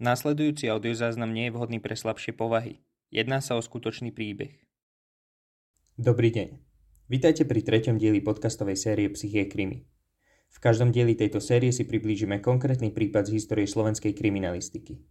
[0.00, 2.80] Následujúci audiozáznam nie je vhodný pre slabšie povahy.
[3.12, 4.56] Jedná sa o skutočný príbeh.
[6.00, 6.56] Dobrý deň.
[7.12, 9.84] Vítajte pri treťom dieli podcastovej série Psychie krimi.
[10.48, 15.04] V každom dieli tejto série si priblížime konkrétny prípad z histórie slovenskej kriminalistiky.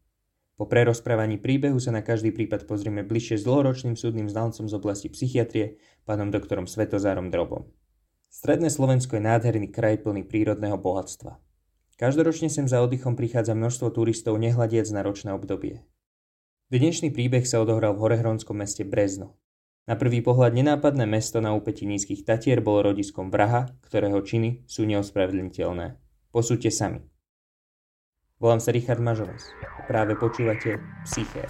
[0.58, 5.14] Po prerozprávaní príbehu sa na každý prípad pozrieme bližšie s dlhoročným súdnym znalcom z oblasti
[5.14, 7.70] psychiatrie, pánom doktorom Svetozárom Drobom.
[8.34, 11.38] Stredné Slovensko je nádherný kraj plný prírodného bohatstva.
[12.00, 15.84] Každoročne sem za oddychom prichádza množstvo turistov nehľadiac na ročné obdobie.
[16.72, 19.36] Dnešný príbeh sa odohral v horehronskom meste Brezno.
[19.84, 24.88] Na prvý pohľad nenápadné mesto na úpeti nízkych Tatier bolo rodiskom vraha, ktorého činy sú
[24.88, 26.00] neospravedlniteľné.
[26.32, 27.04] Posúďte sami.
[28.40, 29.52] Volám sa Richard Mažoves.
[29.92, 31.44] Práve počúvate Psyché.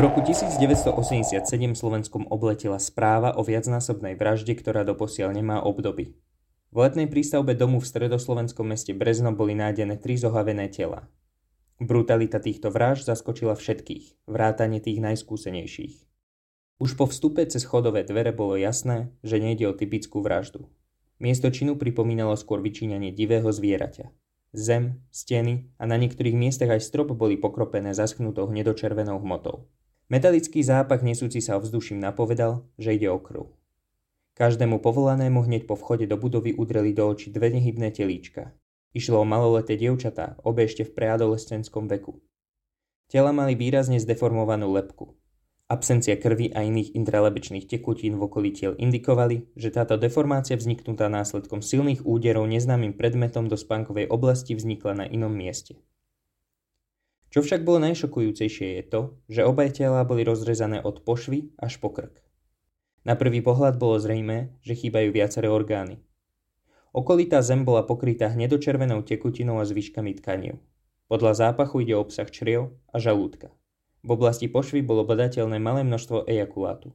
[0.00, 1.44] V roku 1987
[1.76, 6.16] Slovenskom obletela správa o viacnásobnej vražde, ktorá doposiaľ nemá obdoby.
[6.72, 11.04] V letnej prístavbe domu v stredoslovenskom meste Brezno boli nájdené tri zohavené tela.
[11.84, 16.08] Brutalita týchto vražd zaskočila všetkých, vrátane tých najskúsenejších.
[16.80, 20.64] Už po vstupe cez chodové dvere bolo jasné, že nejde o typickú vraždu.
[21.20, 24.08] Miesto činu pripomínalo skôr vyčíňanie divého zvieraťa.
[24.56, 29.68] Zem, steny a na niektorých miestach aj strop boli pokropené zaschnutou hnedočervenou hmotou.
[30.10, 33.46] Metalický zápach nesúci sa ovzduším napovedal, že ide o krv.
[34.34, 38.50] Každému povolanému hneď po vchode do budovy udreli do očí dve nehybné telíčka.
[38.90, 42.18] Išlo o maloleté dievčatá, obe ešte v preadolescenskom veku.
[43.06, 45.14] Tela mali výrazne zdeformovanú lepku.
[45.70, 51.62] Absencia krvi a iných intralebečných tekutín v okolí tiel indikovali, že táto deformácia vzniknutá následkom
[51.62, 55.78] silných úderov neznámym predmetom do spánkovej oblasti vznikla na inom mieste.
[57.30, 59.00] Čo však bolo najšokujúcejšie je to,
[59.30, 62.18] že obaj tela boli rozrezané od pošvy až po krk.
[63.06, 66.02] Na prvý pohľad bolo zrejmé, že chýbajú viaceré orgány.
[66.90, 70.58] Okolitá zem bola pokrytá hnedočervenou tekutinou a zvyškami tkanív.
[71.06, 73.54] Podľa zápachu ide o obsah čriev a žalúdka.
[74.02, 76.90] V oblasti pošvy bolo badateľné malé množstvo ejakulátu.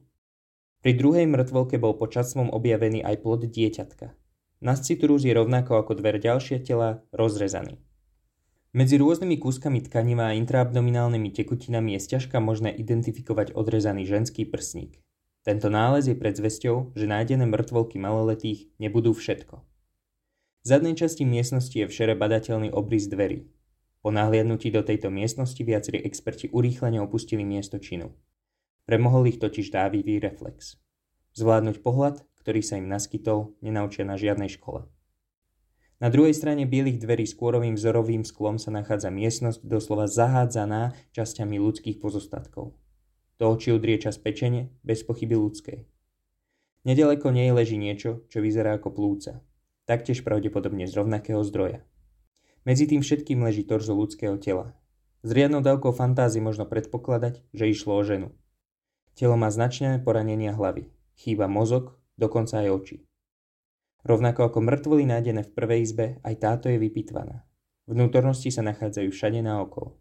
[0.84, 4.12] Pri druhej mŕtvolke bol počasmom objavený aj plod dieťatka.
[4.60, 7.80] Nasciturus je rovnako ako dver ďalšie tela rozrezaný.
[8.76, 15.00] Medzi rôznymi kúskami tkaniva a intraabdominálnymi tekutinami je sťažka možné identifikovať odrezaný ženský prsník.
[15.48, 19.64] Tento nález je predzvesťou, že nájdené mŕtvolky maloletých nebudú všetko.
[20.60, 23.48] V zadnej časti miestnosti je všere badateľný obrys dverí.
[24.04, 28.12] Po nahliadnutí do tejto miestnosti viacerí experti urýchlene opustili miesto činu.
[28.84, 30.76] Premohol ich totiž dávivý reflex.
[31.32, 34.84] Zvládnuť pohľad, ktorý sa im naskytol, nenaučia na žiadnej škole.
[35.96, 41.56] Na druhej strane bielých dverí s kôrovým vzorovým sklom sa nachádza miestnosť doslova zahádzaná časťami
[41.56, 42.76] ľudských pozostatkov.
[43.40, 45.88] To oči udrie čas pečenie, bez pochyby ľudskej.
[46.84, 49.40] Nedaleko nej leží niečo, čo vyzerá ako plúca.
[49.88, 51.80] Taktiež pravdepodobne z rovnakého zdroja.
[52.68, 54.76] Medzi tým všetkým leží torzo ľudského tela.
[55.24, 58.36] S riadnou dávkou fantázy možno predpokladať, že išlo o ženu.
[59.16, 60.92] Telo má značné poranenia hlavy.
[61.16, 62.96] Chýba mozog, dokonca aj oči.
[64.06, 67.42] Rovnako ako mŕtvoly nájdené v prvej izbe, aj táto je vypitvaná.
[67.90, 69.98] Vnútornosti sa nachádzajú všade naokolo.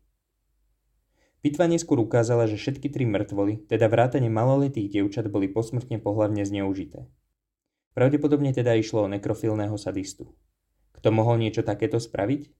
[1.41, 7.09] Pitva neskôr ukázala, že všetky tri mŕtvoly, teda vrátane maloletých dievčat, boli posmrtne pohlavne zneužité.
[7.97, 10.37] Pravdepodobne teda išlo o nekrofilného sadistu.
[10.93, 12.53] Kto mohol niečo takéto spraviť?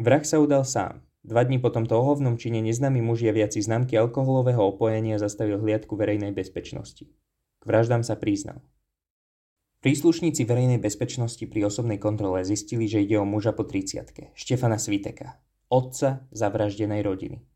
[0.00, 1.04] Vrah sa udal sám.
[1.28, 6.32] Dva dní po tomto ohovnom čine neznámy muž javiaci známky alkoholového opojenia zastavil hliadku verejnej
[6.32, 7.04] bezpečnosti.
[7.60, 8.64] K vraždám sa priznal.
[9.78, 15.38] Príslušníci verejnej bezpečnosti pri osobnej kontrole zistili, že ide o muža po 30 Štefana Sviteka,
[15.70, 17.46] otca zavraždenej rodiny.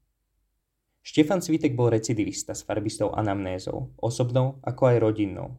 [1.03, 5.59] Štefan Svitek bol recidivista s farbistou anamnézou, osobnou ako aj rodinnou.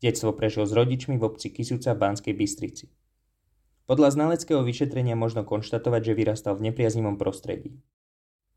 [0.00, 2.88] Detstvo prežil s rodičmi v obci Kisuca v Banskej Bystrici.
[3.84, 7.76] Podľa znaleckého vyšetrenia možno konštatovať, že vyrastal v nepriaznivom prostredí.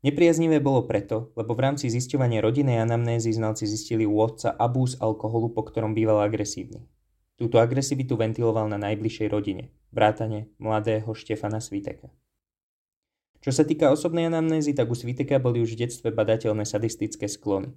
[0.00, 5.52] Nepriaznivé bolo preto, lebo v rámci zisťovania rodinej anamnézy znalci zistili u otca abúz alkoholu,
[5.52, 6.88] po ktorom býval agresívny.
[7.34, 12.06] Túto agresivitu ventiloval na najbližšej rodine, vrátane mladého Štefana Sviteka.
[13.42, 17.74] Čo sa týka osobnej anamnézy, tak u Sviteka boli už v detstve badateľné sadistické sklony.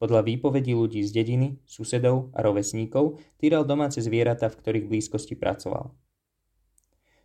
[0.00, 5.94] Podľa výpovedí ľudí z dediny, susedov a rovesníkov týral domáce zvieratá, v ktorých blízkosti pracoval.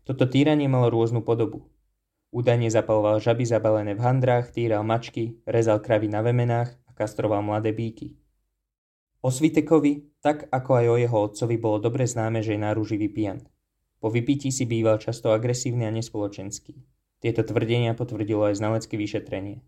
[0.05, 1.65] Toto týranie malo rôznu podobu.
[2.29, 7.73] Údajne zapaloval žaby zabalené v handrách, týral mačky, rezal kravy na vemenách a kastroval mladé
[7.73, 8.19] bíky.
[9.19, 13.43] O Svitekovi tak ako aj o jeho otcovi bolo dobre známe, že je náruživý pijan.
[13.99, 16.75] Po vypití si býval často agresívny a nespoločenský.
[17.19, 19.59] Tieto tvrdenia potvrdilo aj znalecké vyšetrenie.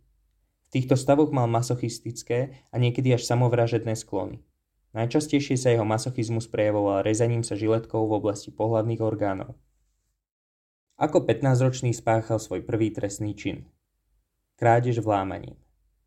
[0.68, 4.40] V týchto stavoch mal masochistické a niekedy až samovražedné sklony.
[4.96, 9.56] Najčastejšie sa jeho masochizmus prejavoval rezaním sa žiletkou v oblasti pohlavných orgánov.
[10.96, 13.68] Ako 15-ročný spáchal svoj prvý trestný čin.
[14.56, 15.60] Krádež vlámaním.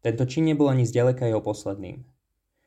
[0.04, 2.13] Tento čin nebol ani zďaleka jeho posledným.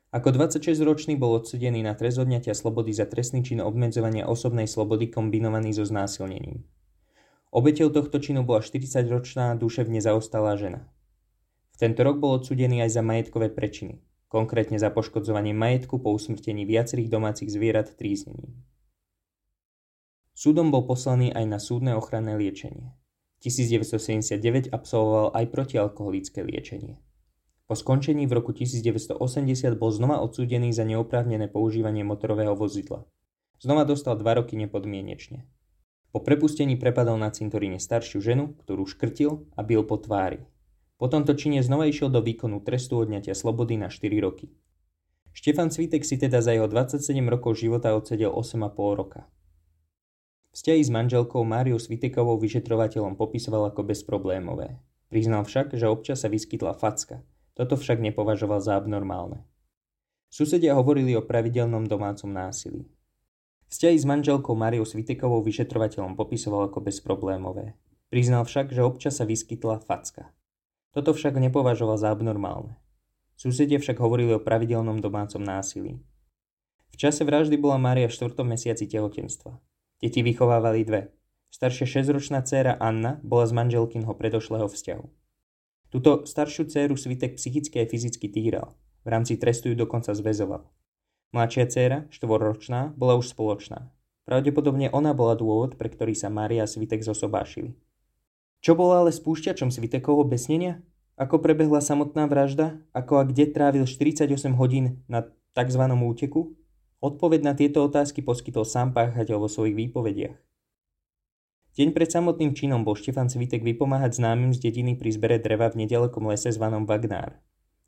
[0.07, 5.75] Ako 26-ročný bol odsudený na trest odňatia slobody za trestný čin obmedzovania osobnej slobody kombinovaný
[5.75, 6.63] so znásilnením.
[7.51, 10.87] Obeteľ tohto činu bola 40-ročná duševne zaostalá žena.
[11.75, 13.99] V tento rok bol odsudený aj za majetkové prečiny,
[14.31, 18.63] konkrétne za poškodzovanie majetku po usmrtení viacerých domácich zvierat tríznením.
[20.31, 22.95] Súdom bol poslaný aj na súdne ochranné liečenie.
[23.43, 27.01] 1979 absolvoval aj protialkoholické liečenie.
[27.67, 29.19] Po skončení v roku 1980
[29.75, 33.03] bol znova odsúdený za neoprávnené používanie motorového vozidla.
[33.59, 35.43] Znova dostal 2 roky nepodmienečne.
[36.15, 40.47] Po prepustení prepadol na cintoríne staršiu ženu, ktorú škrtil a bil po tvári.
[40.95, 44.47] Po tomto čine znova išiel do výkonu trestu odňatia slobody na 4 roky.
[45.35, 49.27] Štefan Cvitek si teda za jeho 27 rokov života odsedel 8,5 roka.
[50.55, 54.79] Vzťahy s manželkou Máriou Svitekovou vyšetrovateľom popisoval ako bezproblémové.
[55.11, 57.21] Priznal však, že občas sa vyskytla facka.
[57.57, 59.41] Toto však nepovažoval za abnormálne.
[60.29, 62.85] Susedia hovorili o pravidelnom domácom násilí.
[63.73, 67.73] Vzťahy s manželkou Máriou Svitekovou vyšetrovateľom popisoval ako bezproblémové.
[68.13, 70.29] Priznal však, že občas sa vyskytla facka.
[70.93, 72.77] Toto však nepovažoval za abnormálne.
[73.33, 75.97] Susedia však hovorili o pravidelnom domácom násilí.
[76.93, 78.37] V čase vraždy bola Mária v 4.
[78.45, 79.57] mesiaci tehotenstva.
[79.97, 81.09] Deti vychovávali dve.
[81.49, 85.26] Staršia 6-ročná dcéra Anna bola z manželkynho predošlého vzťahu.
[85.87, 88.75] Tuto staršiu dceru Svitek psychicky a fyzicky týral.
[89.03, 90.67] V rámci trestu ju dokonca zväzoval.
[91.31, 93.87] Mladšia dcéra, štvorročná, bola už spoločná.
[94.27, 97.71] Pravdepodobne ona bola dôvod, pre ktorý sa Mária a Svitek zosobášili.
[98.59, 100.83] Čo bolo ale spúšťačom Svitekovho besnenia?
[101.15, 102.83] Ako prebehla samotná vražda?
[102.91, 104.27] Ako a kde trávil 48
[104.59, 105.23] hodín na
[105.55, 105.83] tzv.
[105.87, 106.59] úteku?
[106.99, 110.46] Odpoveď na tieto otázky poskytol sám páchateľ vo svojich výpovediach.
[111.77, 115.85] Deň pred samotným činom bol Štefan Svitek vypomáhať známym z dediny pri zbere dreva v
[115.85, 117.37] nedalekom lese zvanom Vagnár.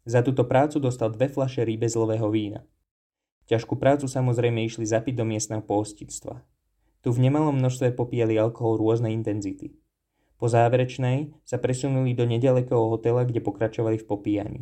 [0.06, 2.62] Za túto prácu dostal dve flaše rýbezlového vína.
[3.50, 6.46] Ťažkú prácu samozrejme išli zapiť do miestneho pohostinstva.
[7.02, 9.74] Tu v nemalom množstve popíjali alkohol rôznej intenzity.
[10.38, 14.62] Po záverečnej sa presunuli do nedalekého hotela, kde pokračovali v popíjaní.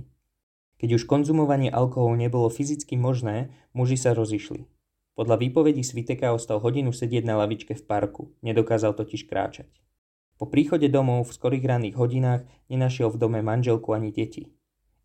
[0.79, 4.71] Keď už konzumovanie alkoholu nebolo fyzicky možné, muži sa rozišli.
[5.17, 9.65] Podľa výpovedí Sviteka ostal hodinu sedieť na lavičke v parku, nedokázal totiž kráčať.
[10.37, 14.53] Po príchode domov v skorých ranných hodinách nenašiel v dome manželku ani deti.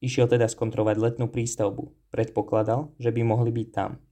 [0.04, 2.12] Išiel teda skontrovať letnú prístavbu.
[2.12, 4.04] Predpokladal, že by mohli byť tam.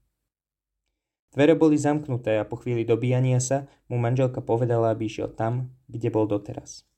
[1.36, 6.08] Dvere boli zamknuté a po chvíli dobíjania sa mu manželka povedala, aby išiel tam, kde
[6.08, 6.88] bol doteraz.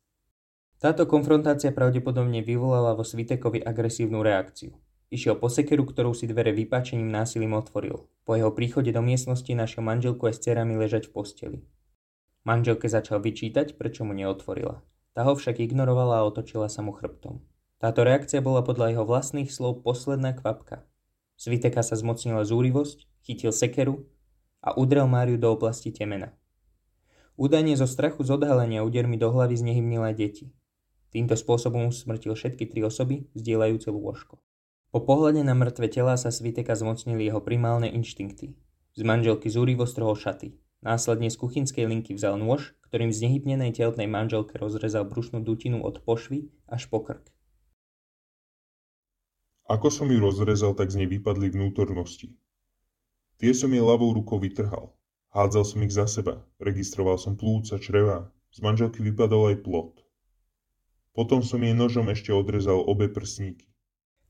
[0.78, 4.78] Táto konfrontácia pravdepodobne vyvolala vo Svitekovi agresívnu reakciu.
[5.12, 8.08] Išiel po sekeru, ktorú si dvere vypáčením násilím otvoril.
[8.24, 11.58] Po jeho príchode do miestnosti našiel manželku aj s cerami ležať v posteli.
[12.48, 14.80] Manželke začal vyčítať, prečo mu neotvorila.
[15.12, 17.44] Tá ho však ignorovala a otočila sa mu chrbtom.
[17.76, 20.88] Táto reakcia bola podľa jeho vlastných slov posledná kvapka.
[21.36, 24.08] Sviteka sa zmocnila zúrivosť, chytil sekeru
[24.64, 26.32] a udrel Máriu do oblasti temena.
[27.36, 30.46] Údajne zo strachu z odhalenia údermi do hlavy znehybnil aj deti.
[31.12, 34.40] Týmto spôsobom usmrtil všetky tri osoby, zdieľajúce lôžko.
[34.92, 38.52] Po pohľade na mŕtve tela sa Sviteka zmocnili jeho primálne inštinkty.
[38.92, 40.52] Z manželky zúrivo strhol šaty.
[40.84, 46.04] Následne z kuchynskej linky vzal nôž, ktorým z nehybnenej tehotnej manželke rozrezal brušnú dutinu od
[46.04, 47.24] pošvy až po krk.
[49.64, 52.36] Ako som ju rozrezal, tak z nej vypadli vnútornosti.
[53.40, 54.92] Tie som jej ľavou rukou vytrhal.
[55.32, 60.04] Hádzal som ich za seba, registroval som plúca, čreva, z manželky vypadol aj plot.
[61.16, 63.71] Potom som jej nožom ešte odrezal obe prsníky.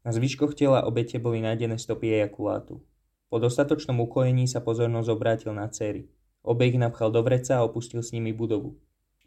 [0.02, 2.82] Na zvyškoch tela obete boli nájdené stopy ejakulátu.
[3.30, 6.10] Po dostatočnom ukojení sa pozornosť obrátil na céry.
[6.42, 8.74] Obe ich napchal do vreca a opustil s nimi budovu.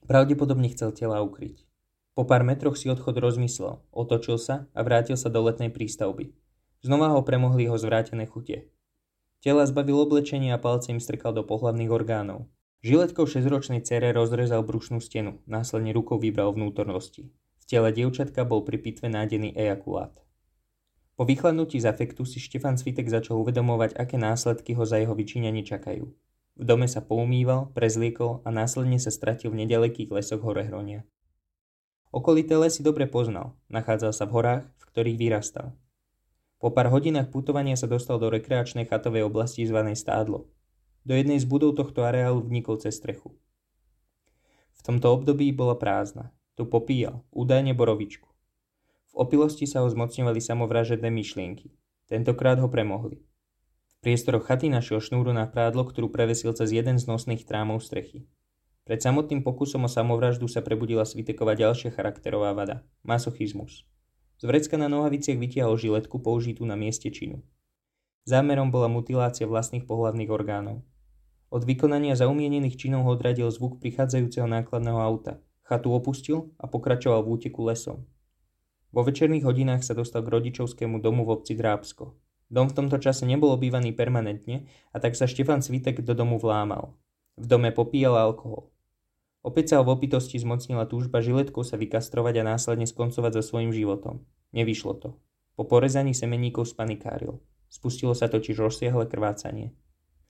[0.04, 1.64] Pravdepodobne chcel tela ukryť.
[2.12, 6.36] Po pár metroch si odchod rozmyslel, otočil sa a vrátil sa do letnej prístavby.
[6.84, 8.68] Znova ho premohli jeho zvrátené chute.
[9.40, 12.52] Tela zbavil oblečenia a palce im strkal do pohlavných orgánov.
[12.84, 17.32] Žiletkou 6-ročnej cere rozrezal brušnú stenu, následne rukou vybral vnútornosti.
[17.58, 20.25] V tele dievčatka bol pri pitve nájdený ejakulát.
[21.16, 25.64] Po vychladnutí z afektu si Štefan Svitek začal uvedomovať, aké následky ho za jeho vyčíňanie
[25.64, 26.12] čakajú.
[26.56, 31.08] V dome sa poumýval, prezliekol a následne sa stratil v nedalekých lesoch Horehronia.
[32.12, 35.76] Okolité lesy dobre poznal, nachádzal sa v horách, v ktorých vyrastal.
[36.60, 40.48] Po pár hodinách putovania sa dostal do rekreačnej chatovej oblasti zvanej Stádlo.
[41.08, 43.36] Do jednej z budov tohto areálu vnikol cez strechu.
[44.76, 46.36] V tomto období bola prázdna.
[46.60, 48.35] Tu popíjal, údajne borovičku.
[49.16, 51.72] V opilosti sa ho zmocňovali samovražedné myšlienky.
[52.12, 53.24] Tentokrát ho premohli.
[53.88, 58.28] V priestoroch chaty našiel šnúru na prádlo, ktorú prevesil cez jeden z nosných trámov strechy.
[58.84, 63.88] Pred samotným pokusom o samovraždu sa prebudila Sviteková ďalšia charakterová vada– masochizmus.
[64.36, 67.40] Z vrecka na nohaviciach vytiahol žiletku použitú na mieste činu.
[68.28, 70.84] Zámerom bola mutilácia vlastných pohľadných orgánov.
[71.56, 75.40] Od vykonania zaumienených činov ho odradil zvuk prichádzajúceho nákladného auta.
[75.64, 78.04] Chatu opustil a pokračoval v úteku lesom.
[78.96, 82.16] Vo večerných hodinách sa dostal k rodičovskému domu v obci Drábsko.
[82.48, 86.96] Dom v tomto čase nebol obývaný permanentne a tak sa Štefan Svitek do domu vlámal.
[87.36, 88.72] V dome popíjal alkohol.
[89.44, 94.24] Opäť sa v opitosti zmocnila túžba žiletkou sa vykastrovať a následne skoncovať so svojím životom.
[94.56, 95.20] Nevyšlo to.
[95.60, 97.44] Po porezaní semeníkov spanikáril.
[97.68, 99.76] Spustilo sa totiž rozsiahle krvácanie.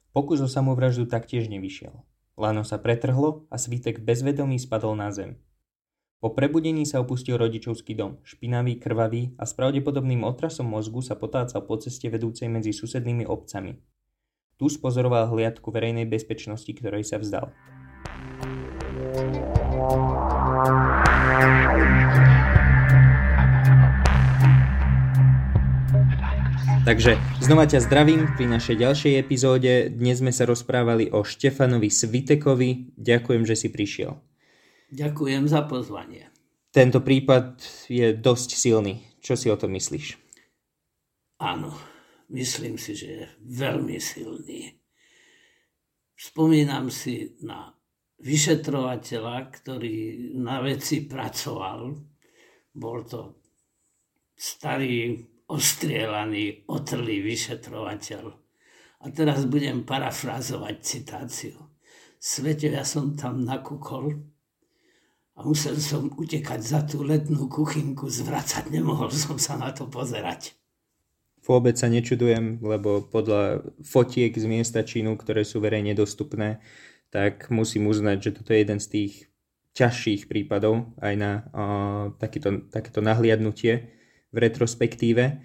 [0.09, 1.93] Pokus o samovraždu taktiež nevyšiel.
[2.33, 5.37] Lano sa pretrhlo a svítek bezvedomý spadol na zem.
[6.25, 11.61] Po prebudení sa opustil rodičovský dom, špinavý, krvavý a s pravdepodobným otrasom mozgu sa potácal
[11.61, 13.77] po ceste vedúcej medzi susednými obcami.
[14.57, 17.53] Tu spozoroval hliadku verejnej bezpečnosti, ktorej sa vzdal.
[26.89, 29.93] Takže znova ťa zdravím pri našej ďalšej epizóde.
[29.93, 32.97] Dnes sme sa rozprávali o Štefanovi Svitekovi.
[32.97, 34.17] Ďakujem, že si prišiel.
[34.93, 36.29] Ďakujem za pozvanie.
[36.69, 37.57] Tento prípad
[37.89, 39.01] je dosť silný.
[39.23, 40.19] Čo si o tom myslíš?
[41.41, 41.73] Áno,
[42.29, 44.75] myslím si, že je veľmi silný.
[46.15, 47.73] Spomínam si na
[48.21, 49.95] vyšetrovateľa, ktorý
[50.37, 51.95] na veci pracoval.
[52.75, 53.43] Bol to
[54.35, 55.15] starý
[55.47, 58.23] ostrielaný, otrlý vyšetrovateľ.
[58.99, 61.55] A teraz budem parafrázovať citáciu.
[62.19, 64.34] Svete, ja som tam nakúkol
[65.35, 70.55] a musel som utekať za tú letnú kuchynku, zvracať, nemohol som sa na to pozerať.
[71.45, 76.63] Vôbec sa nečudujem, lebo podľa fotiek z miesta činu, ktoré sú verejne dostupné,
[77.13, 79.13] tak musím uznať, že toto je jeden z tých
[79.75, 83.91] ťažších prípadov aj na uh, takéto, takéto nahliadnutie
[84.31, 85.43] v retrospektíve,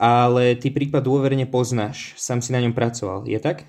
[0.00, 3.68] ale ty prípad dôverne poznáš, sám si na ňom pracoval, je tak?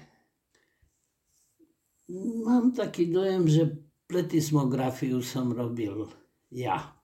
[2.48, 3.63] Mám taký dojem, že
[4.10, 6.10] pletismografiu som robil
[6.50, 6.98] ja.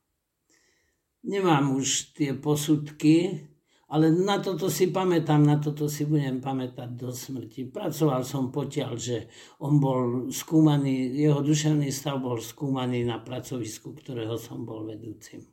[1.21, 3.45] Nemám už tie posudky,
[3.85, 7.69] ale na toto si pamätám, na toto si budem pamätať do smrti.
[7.69, 9.29] Pracoval som potiaľ, že
[9.61, 15.45] on bol skúmaný, jeho duševný stav bol skúmaný na pracovisku, ktorého som bol vedúcim.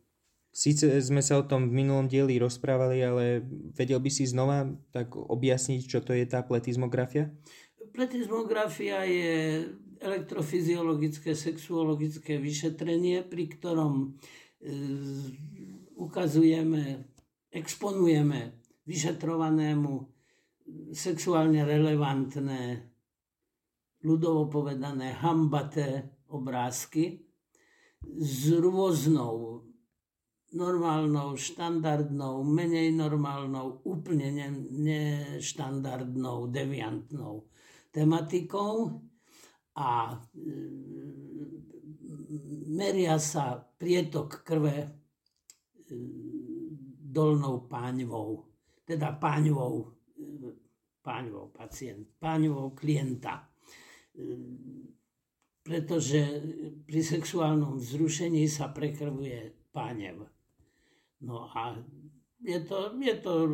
[0.52, 3.24] Síce sme sa o tom v minulom dieli rozprávali, ale
[3.72, 7.32] vedel by si znova tak objasniť, čo to je tá pletizmografia?
[7.92, 9.32] Pletizmografia je
[10.02, 14.06] elektrofyziologické, sexuologické vyšetrenie, pri ktorom e,
[15.94, 17.06] ukazujeme,
[17.54, 20.10] exponujeme vyšetrovanému
[20.90, 22.90] sexuálne relevantné,
[24.02, 27.22] ľudovo povedané hambaté obrázky
[28.02, 29.62] s rôznou
[30.52, 34.34] normálnou, štandardnou, menej normálnou, úplne
[34.68, 37.46] neštandardnou, deviantnou
[37.92, 39.00] tematikou
[39.76, 40.52] a e,
[42.68, 44.88] meria sa prietok krve e,
[47.12, 48.44] dolnou páňvou,
[48.84, 50.52] teda páňvou, e,
[51.00, 53.48] páňvou pacient, páňvou klienta.
[55.62, 56.20] Pretože
[56.84, 60.28] pri sexuálnom vzrušení sa prekrvuje pánev.
[61.24, 61.80] No a
[62.42, 63.46] je to, je to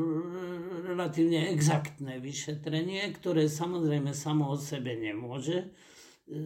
[0.89, 5.71] relatívne exaktné vyšetrenie, ktoré samozrejme samo o sebe nemôže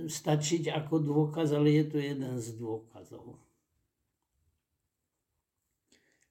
[0.06, 3.38] stačiť ako dôkaz, ale je to jeden z dôkazov.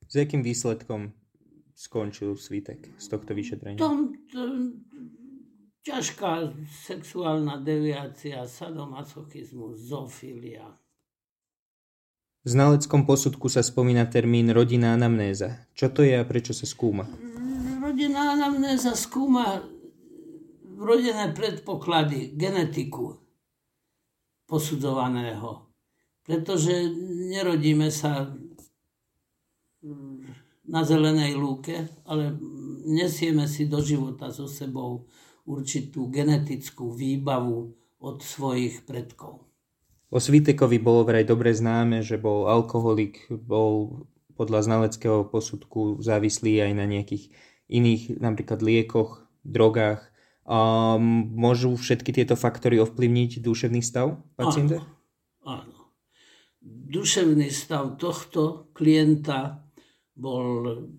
[0.07, 1.15] S akým výsledkom
[1.75, 3.79] skončil svitek z tohto vyšetrenia?
[3.79, 4.75] Tom, to,
[5.87, 10.67] ťažká sexuálna deviácia, sadomasochizmus, zofilia.
[12.41, 15.69] V znaleckom posudku sa spomína termín rodinná anamnéza.
[15.77, 17.05] Čo to je a prečo sa skúma?
[17.79, 19.61] Rodinná anamnéza skúma
[20.81, 23.21] rodinné predpoklady, genetiku
[24.51, 25.71] posudzovaného.
[26.27, 26.91] Pretože
[27.31, 28.27] nerodíme sa
[30.67, 32.35] na zelenej lúke, ale
[32.85, 35.07] nesieme si do života so sebou
[35.47, 39.47] určitú genetickú výbavu od svojich predkov.
[40.11, 44.03] O Svitekovi bolo vraj dobre známe, že bol alkoholik, bol
[44.35, 47.31] podľa znaleckého posudku závislý aj na nejakých
[47.71, 50.10] iných, napríklad liekoch, drogách.
[50.51, 54.83] Um, môžu všetky tieto faktory ovplyvniť duševný stav pacienta?
[55.47, 55.77] Áno, áno.
[56.91, 59.63] Duševný stav tohto klienta
[60.11, 60.91] bol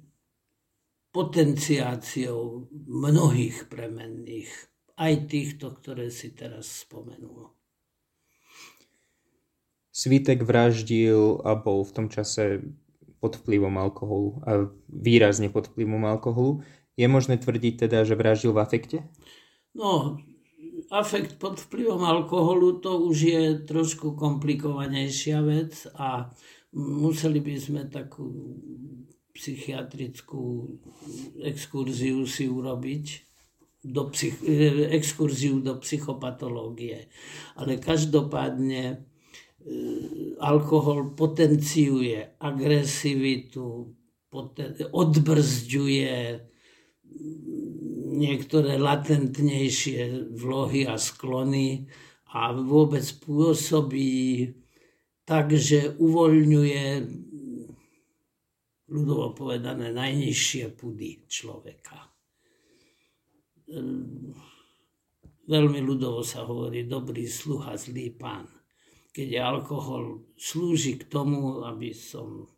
[1.12, 4.49] potenciáciou mnohých premenných,
[4.97, 7.52] aj týchto, ktoré si teraz spomenul.
[9.92, 12.64] Svitek vraždil a bol v tom čase
[13.21, 16.64] pod vplyvom alkoholu a výrazne pod vplyvom alkoholu.
[16.97, 18.99] Je možné tvrdiť teda, že vraždil v afekte?
[19.75, 20.21] No,
[20.93, 26.29] afekt pod vplyvom alkoholu to už je trošku komplikovanejšia vec a
[26.76, 28.29] museli by sme takú
[29.33, 30.69] psychiatrickú
[31.41, 33.07] exkurziu si urobiť,
[33.83, 34.47] do psych-
[34.95, 37.11] exkurziu do psychopatológie.
[37.59, 39.02] Ale každopádne
[39.62, 39.75] E,
[40.43, 43.95] alkohol potenciuje agresivitu,
[44.26, 46.14] poten- odbrzďuje
[48.12, 51.88] niektoré latentnejšie vlohy a sklony
[52.37, 54.52] a vôbec pôsobí
[55.25, 56.85] tak, že uvoľňuje
[58.92, 62.12] ľudovo povedané najnižšie pudy človeka.
[65.49, 68.45] Veľmi ľudovo sa hovorí dobrý sluha, zlý pán
[69.12, 72.49] keď alkohol slúži k tomu, aby som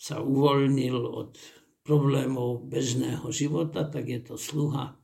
[0.00, 1.36] sa uvoľnil od
[1.82, 4.94] problémov bežného života, tak je to sluha.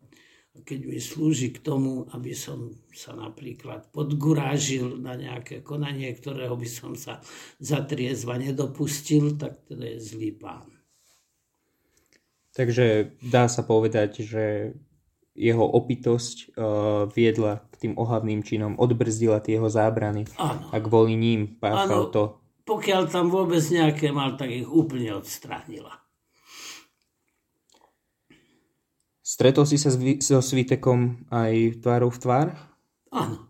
[0.55, 6.59] A keď mi slúži k tomu, aby som sa napríklad podgurážil na nejaké konanie, ktorého
[6.59, 7.23] by som sa
[7.63, 10.67] za triezva nedopustil, tak to je zlý pán.
[12.59, 14.75] Takže dá sa povedať, že
[15.39, 20.67] jeho opitosť uh, viedla k tým ohavným činom, odbrzdila tie jeho zábrany Áno.
[20.75, 22.23] a kvôli ním páchal to.
[22.67, 26.08] Pokiaľ tam vôbec nejaké mal, tak ich úplne odstránila.
[29.29, 32.47] Stretol si sa so Svitekom aj tvárou v tvár?
[33.13, 33.45] Áno.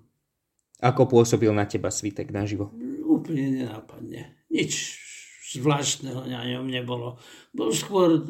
[0.83, 2.75] Ako pôsobil na teba Svitek naživo?
[3.07, 4.43] Úplne nenápadne.
[4.51, 4.99] Nič
[5.55, 7.23] zvláštneho na ňom nebolo.
[7.55, 8.23] Bol skôr e,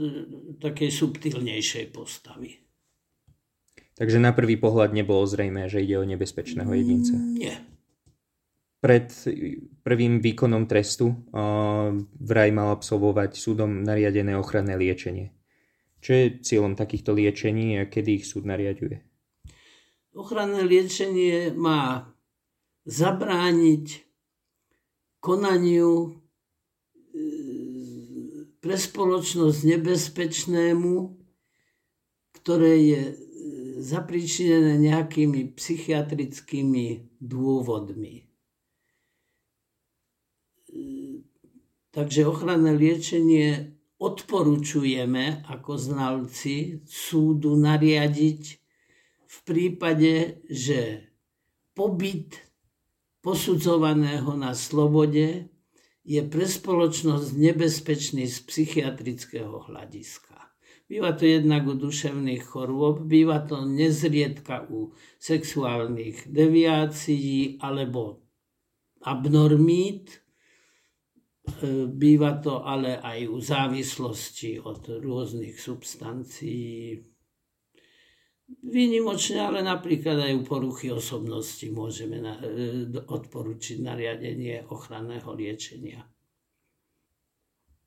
[0.60, 2.68] takej subtilnejšej postavy.
[3.96, 7.16] Takže na prvý pohľad nebolo zrejme, že ide o nebezpečného jedinca.
[7.16, 7.54] Mm, nie.
[8.78, 9.08] Pred
[9.82, 11.90] prvým výkonom trestu uh,
[12.22, 15.34] vraj mal absolvovať súdom nariadené ochranné liečenie.
[16.08, 19.04] Čo je cieľom takýchto liečení a kedy ich súd nariaduje?
[20.16, 22.08] Ochranné liečenie má
[22.88, 24.08] zabrániť
[25.20, 26.10] konaniu e,
[28.56, 31.12] pre spoločnosť nebezpečnému,
[32.40, 33.02] ktoré je
[33.84, 38.24] zapričinené nejakými psychiatrickými dôvodmi.
[41.92, 48.42] Takže ochranné liečenie odporúčujeme ako znalci súdu nariadiť
[49.28, 51.10] v prípade, že
[51.74, 52.38] pobyt
[53.20, 55.50] posudzovaného na slobode
[56.08, 60.38] je pre spoločnosť nebezpečný z psychiatrického hľadiska.
[60.88, 68.24] Býva to jednak u duševných chorôb, býva to nezriedka u sexuálnych deviácií alebo
[69.04, 70.24] abnormít,
[71.92, 77.02] býva to ale aj u závislosti od rôznych substancií.
[78.48, 82.36] Výnimočne, ale napríklad aj u poruchy osobnosti môžeme e,
[82.96, 86.00] odporučiť nariadenie ochranného liečenia.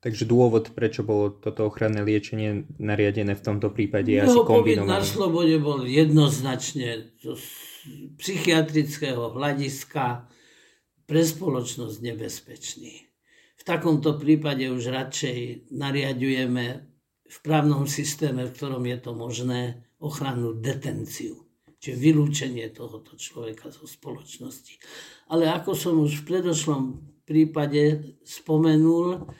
[0.02, 4.90] Takže dôvod, prečo bolo toto ochranné liečenie nariadené v tomto prípade je asi kombinovaný.
[4.90, 7.38] na slobode bol jednoznačne z
[8.18, 10.26] psychiatrického hľadiska
[11.06, 13.11] pre spoločnosť nebezpečný.
[13.62, 16.66] V takomto prípade už radšej nariadujeme
[17.30, 21.46] v právnom systéme, v ktorom je to možné, ochranu detenciu,
[21.78, 24.82] čiže vylúčenie tohoto človeka zo spoločnosti.
[25.30, 26.82] Ale ako som už v predošlom
[27.22, 29.30] prípade spomenul,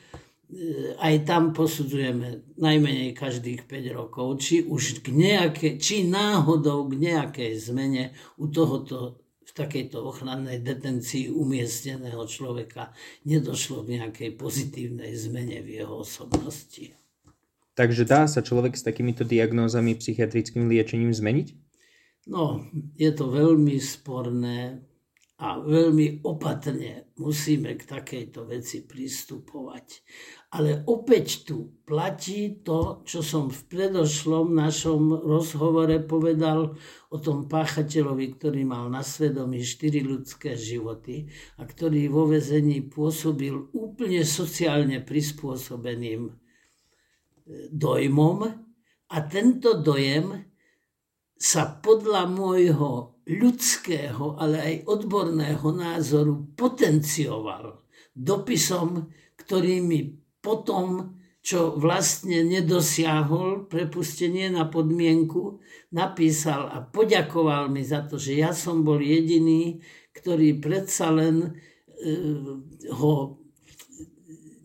[1.03, 7.59] aj tam posudzujeme najmenej každých 5 rokov, či už k nejaké, či náhodou k nejakej
[7.59, 9.22] zmene u tohoto
[9.53, 12.93] takejto ochrannej detencii umiestneného človeka
[13.25, 16.93] nedošlo k nejakej pozitívnej zmene v jeho osobnosti.
[17.73, 21.47] Takže dá sa človek s takýmito diagnózami psychiatrickým liečením zmeniť?
[22.29, 24.79] No, je to veľmi sporné
[25.41, 29.87] a veľmi opatrne musíme k takejto veci pristupovať.
[30.53, 36.77] Ale opäť tu platí to, čo som v predošlom našom rozhovore povedal
[37.09, 41.25] o tom páchateľovi, ktorý mal na svedomí štyri ľudské životy
[41.57, 46.33] a ktorý vo vezení pôsobil úplne sociálne prispôsobeným e,
[47.73, 48.37] dojmom
[49.09, 50.52] a tento dojem
[51.43, 57.83] sa podľa môjho ľudského, ale aj odborného názoru potencioval
[58.15, 65.59] dopisom, ktorý mi potom, čo vlastne nedosiahol prepustenie na podmienku,
[65.91, 69.83] napísal a poďakoval mi za to, že ja som bol jediný,
[70.15, 71.51] ktorý predsa len e,
[72.87, 73.35] ho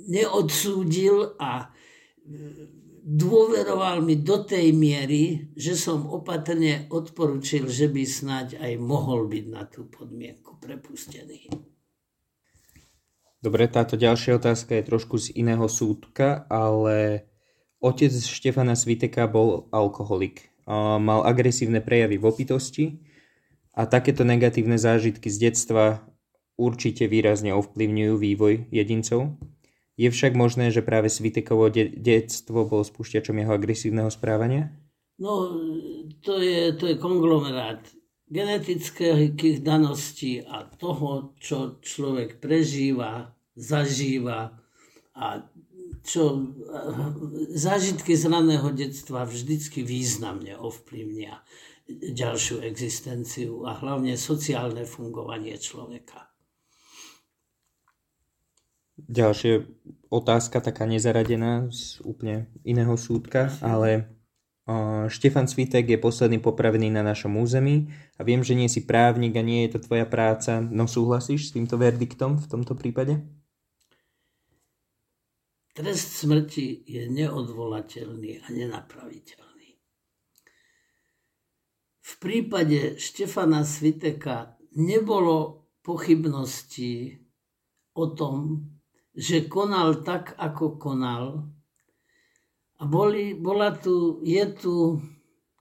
[0.06, 2.77] neodsúdil a e,
[3.08, 9.44] dôveroval mi do tej miery, že som opatrne odporučil, že by snáď aj mohol byť
[9.48, 11.48] na tú podmienku prepustený.
[13.40, 17.24] Dobre, táto ďalšia otázka je trošku z iného súdka, ale
[17.80, 20.52] otec Štefana Sviteka bol alkoholik.
[21.00, 22.84] Mal agresívne prejavy v opitosti
[23.72, 26.04] a takéto negatívne zážitky z detstva
[26.60, 29.38] určite výrazne ovplyvňujú vývoj jedincov.
[29.98, 34.70] Je však možné, že práve Svitekovo de- detstvo bolo spúšťačom jeho agresívneho správania?
[35.18, 35.50] No,
[36.22, 37.82] to je, to je konglomerát
[38.28, 44.54] genetických daností a toho, čo človek prežíva, zažíva
[45.16, 45.42] a
[46.04, 46.54] čo
[47.52, 51.42] zážitky z raného detstva vždycky významne ovplyvnia
[51.88, 56.28] ďalšiu existenciu a hlavne sociálne fungovanie človeka.
[58.98, 59.62] Ďalšia
[60.10, 64.10] otázka, taká nezaradená z úplne iného súdka, ale
[65.08, 69.46] Štefan Svitek je posledný popravený na našom území a viem, že nie si právnik a
[69.46, 73.22] nie je to tvoja práca, no súhlasíš s týmto verdiktom v tomto prípade?
[75.72, 79.78] Trest smrti je neodvolateľný a nenapraviteľný.
[82.02, 87.22] V prípade Štefana Sviteka nebolo pochybností
[87.94, 88.68] o tom,
[89.18, 91.42] že konal tak, ako konal.
[92.78, 95.02] A boli, bola tu, je tu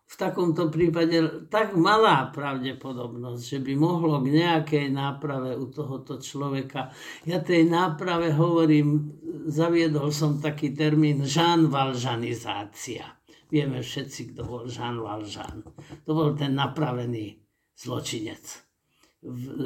[0.07, 6.93] v takomto prípade tak malá pravdepodobnosť, že by mohlo k nejakej náprave u tohoto človeka.
[7.25, 9.17] Ja tej náprave hovorím,
[9.49, 13.19] zaviedol som taký termín Jean Valžanizácia.
[13.49, 15.65] Vieme všetci, kto bol Jean Valžan.
[16.05, 17.41] To bol ten napravený
[17.75, 18.45] zločinec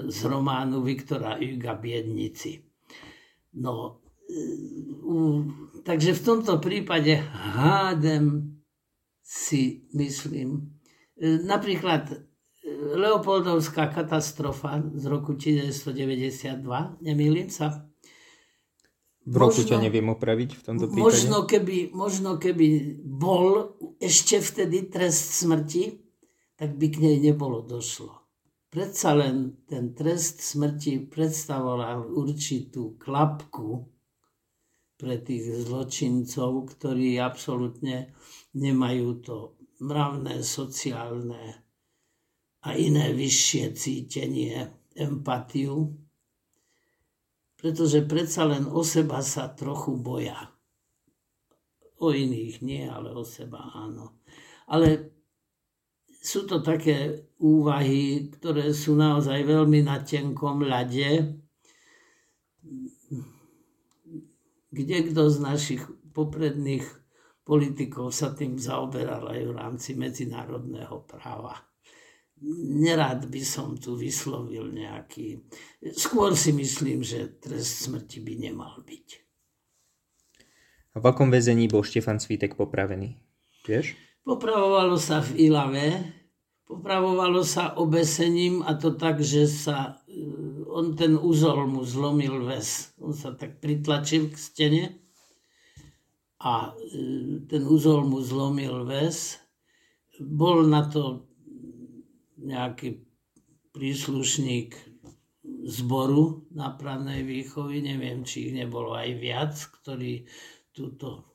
[0.10, 2.71] z románu Viktora Huga Biednici.
[3.52, 4.00] No,
[5.04, 5.44] uh,
[5.84, 7.20] takže v tomto prípade
[7.58, 8.56] hádem
[9.22, 10.80] si myslím,
[11.20, 12.16] e, napríklad e,
[12.96, 17.88] Leopoldovská katastrofa z roku 1992, nemýlim sa.
[19.22, 21.04] V roku možno, ťa neviem opraviť v tomto prípade.
[21.04, 26.02] Možno keby, možno keby bol ešte vtedy trest smrti,
[26.58, 28.21] tak by k nej nebolo došlo
[28.72, 33.84] predsa len ten trest smrti predstavoval určitú klapku
[34.96, 38.16] pre tých zločincov, ktorí absolútne
[38.56, 39.38] nemajú to
[39.84, 41.68] mravné, sociálne
[42.62, 45.92] a iné vyššie cítenie, empatiu,
[47.58, 50.38] pretože predsa len o seba sa trochu boja.
[52.02, 54.22] O iných nie, ale o seba áno.
[54.70, 55.21] Ale
[56.22, 61.34] sú to také úvahy, ktoré sú naozaj veľmi na tenkom ľade,
[64.70, 66.86] kde kto z našich popredných
[67.42, 71.58] politikov sa tým zaoberal aj v rámci medzinárodného práva.
[72.70, 75.42] Nerád by som tu vyslovil nejaký...
[75.94, 79.08] Skôr si myslím, že trest smrti by nemal byť.
[80.92, 83.18] A v akom väzení bol Štefan Svítek popravený?
[83.66, 84.11] Vieš?
[84.22, 85.88] Popravovalo sa v Ilave,
[86.70, 90.22] popravovalo sa obesením a to tak, že sa e,
[90.70, 92.94] on ten úzol mu zlomil ves.
[93.02, 94.84] On sa tak pritlačil k stene
[96.38, 97.02] a e,
[97.50, 99.42] ten úzol mu zlomil ves.
[100.22, 101.26] Bol na to
[102.38, 103.02] nejaký
[103.74, 104.78] príslušník
[105.66, 110.30] zboru nápravnej výchovy, neviem, či ich nebolo aj viac, ktorí
[110.70, 111.26] túto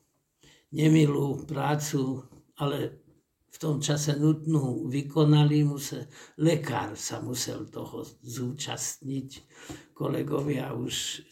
[0.71, 2.23] nemilú prácu
[2.57, 3.07] ale
[3.47, 6.05] v tom čase nutnú vykonali, musel,
[6.37, 9.29] lekár sa musel toho zúčastniť.
[9.97, 11.25] Kolegovia už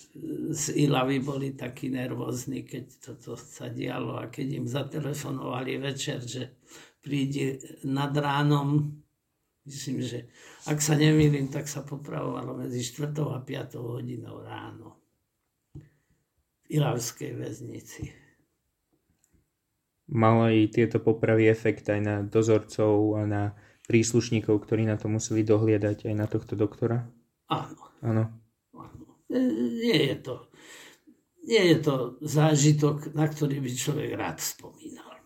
[0.50, 6.58] z Ilavy boli takí nervózni, keď toto sa dialo a keď im zatelefonovali večer, že
[6.98, 8.90] príde nad ránom,
[9.70, 10.26] myslím, že
[10.66, 13.12] ak sa nemýlim, tak sa popravovalo medzi 4.
[13.22, 13.78] a 5.
[13.78, 14.98] hodinou ráno
[16.66, 18.25] v Ilavskej väznici
[20.10, 23.44] mali tieto popravy efekt aj na dozorcov a na
[23.86, 27.06] príslušníkov, ktorí na to museli dohliadať, aj na tohto doktora?
[27.50, 27.78] Áno.
[28.02, 28.24] Áno.
[29.30, 30.36] Nie je to,
[31.46, 35.18] nie je to zážitok, na ktorý by človek rád spomínal.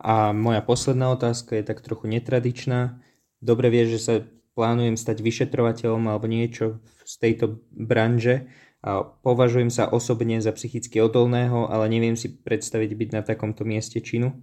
[0.00, 3.04] A moja posledná otázka je tak trochu netradičná.
[3.38, 4.14] Dobre vieš, že sa
[4.56, 8.48] plánujem stať vyšetrovateľom alebo niečo z tejto branže
[8.80, 14.00] A považujem sa osobne za psychicky odolného, ale neviem si predstaviť byť na takomto mieste
[14.00, 14.40] činu.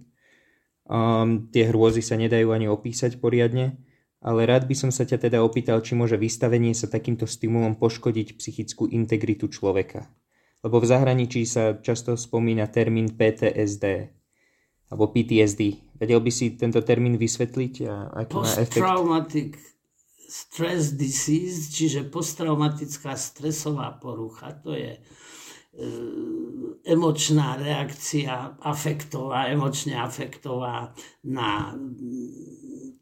[0.86, 3.82] Um, tie hrôzy sa nedajú ani opísať poriadne,
[4.22, 8.38] ale rád by som sa ťa teda opýtal, či môže vystavenie sa takýmto stimulom poškodiť
[8.38, 10.06] psychickú integritu človeka.
[10.62, 14.10] Lebo v zahraničí sa často spomína termín PTSD,
[14.90, 15.82] alebo PTSD.
[15.98, 17.74] Vedel by si tento termín vysvetliť?
[17.90, 18.78] A aký má efekt?
[18.78, 19.77] Post-traumatic
[20.28, 25.00] stress disease, čiže posttraumatická stresová porucha, to je e,
[26.84, 30.92] emočná reakcia afektová, emočne afektová
[31.24, 31.72] na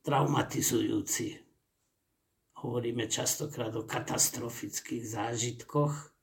[0.06, 1.34] traumatizujúci.
[2.62, 6.14] Hovoríme častokrát o katastrofických zážitkoch.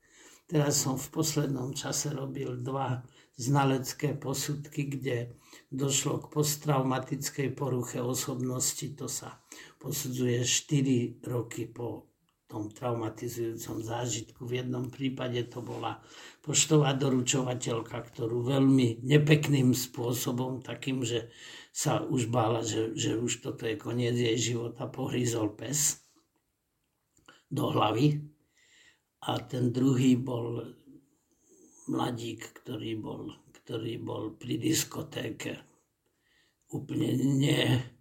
[0.48, 3.04] Teraz som v poslednom čase robil dva
[3.38, 5.36] znalecké posudky, kde
[5.72, 8.88] došlo k posttraumatickej poruche osobnosti.
[8.98, 9.42] To sa
[9.84, 12.08] posudzuje 4 roky po
[12.48, 14.48] tom traumatizujúcom zážitku.
[14.48, 16.00] V jednom prípade to bola
[16.40, 21.28] poštová doručovateľka, ktorú veľmi nepekným spôsobom, takým, že
[21.76, 26.00] sa už bála, že, že už toto je koniec jej života, pohryzol pes
[27.52, 28.24] do hlavy.
[29.28, 30.64] A ten druhý bol
[31.92, 35.56] mladík, ktorý bol ktorý bol pri diskotéke
[36.76, 37.93] úplne ne,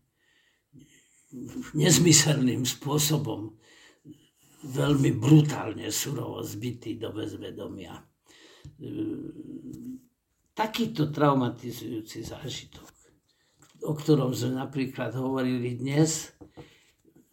[1.73, 3.57] nezmyselným spôsobom
[4.63, 7.99] veľmi brutálne surovo zbytý do bezvedomia.
[10.53, 12.89] Takýto traumatizujúci zážitok,
[13.89, 16.37] o ktorom sme napríklad hovorili dnes,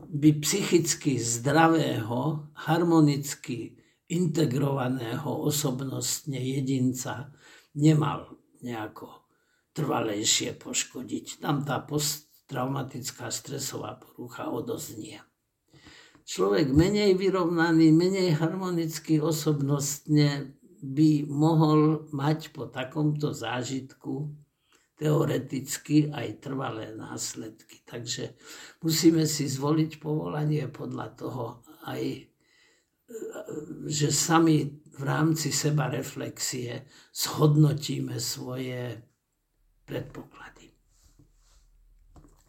[0.09, 3.77] by psychicky zdravého, harmonicky
[4.09, 7.29] integrovaného osobnostne jedinca
[7.77, 9.29] nemal nejako
[9.77, 11.45] trvalejšie poškodiť.
[11.45, 11.85] Tam tá
[12.49, 15.21] posttraumatická stresová porucha odoznie.
[16.25, 24.33] Človek menej vyrovnaný, menej harmonicky osobnostne by mohol mať po takomto zážitku
[24.97, 27.85] teoreticky aj trvalé následky.
[27.85, 28.33] Takže
[28.81, 32.33] musíme si zvoliť povolanie podľa toho aj
[33.89, 39.01] že sami v rámci seba reflexie zhodnotíme svoje
[39.85, 40.58] predpoklady.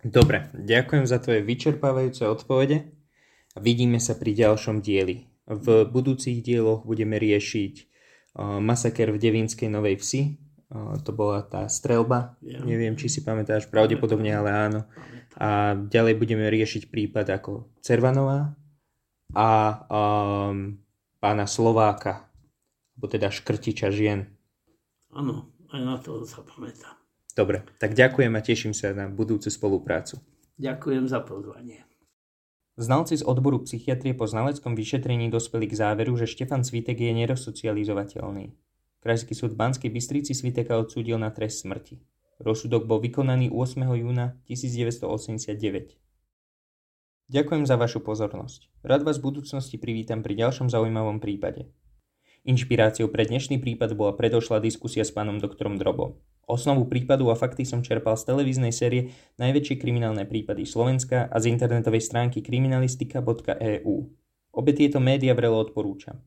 [0.01, 3.01] Dobre, ďakujem za tvoje vyčerpávajúce odpovede
[3.59, 5.27] vidíme sa pri ďalšom dieli.
[5.51, 10.23] V budúcich dieloch budeme riešiť uh, masaker v Devínskej Novej Vsi.
[10.71, 12.39] Uh, to bola tá strelba.
[12.45, 12.63] Ja.
[12.63, 14.81] Neviem, či si pamätáš, pravdepodobne, ale áno.
[15.35, 18.55] A ďalej budeme riešiť prípad ako Cervanová,
[19.31, 20.75] a um,
[21.23, 22.27] pána Slováka,
[22.99, 24.27] alebo teda Škrtiča žien.
[25.15, 27.00] Áno, aj na to sa pamätám.
[27.35, 30.19] Dobre, tak ďakujem a teším sa na budúcu spoluprácu.
[30.61, 31.87] Ďakujem za pozvanie.
[32.81, 38.57] Znalci z odboru psychiatrie po znaleckom vyšetrení dospeli k záveru, že Štefan Svitek je nerozsocializovateľný.
[39.01, 42.01] Krajský súd Banskej Bystrici Sviteka odsúdil na trest smrti.
[42.41, 43.85] Rozsudok bol vykonaný 8.
[44.01, 46.01] júna 1989.
[47.31, 48.73] Ďakujem za vašu pozornosť.
[48.81, 51.69] Rád vás v budúcnosti privítam pri ďalšom zaujímavom prípade.
[52.41, 56.17] Inšpiráciou pre dnešný prípad bola predošlá diskusia s pánom doktorom Drobom.
[56.49, 61.53] Osnovu prípadu a fakty som čerpal z televíznej série Najväčšie kriminálne prípady Slovenska a z
[61.53, 63.97] internetovej stránky kriminalistika.eu.
[64.57, 66.25] Obe tieto média vrelo odporúčam.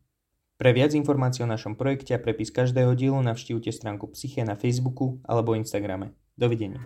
[0.62, 5.18] Pre viac informácií o našom projekte a prepis každého dielu navštívte stránku Psyche na Facebooku
[5.26, 6.14] alebo Instagrame.
[6.38, 6.78] Dovidenia.